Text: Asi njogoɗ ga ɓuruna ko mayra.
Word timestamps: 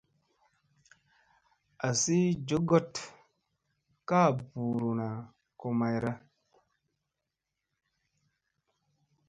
Asi 1.87 2.17
njogoɗ 2.41 2.91
ga 4.07 4.19
ɓuruna 4.53 5.07
ko 5.59 5.67
mayra. 5.79 6.11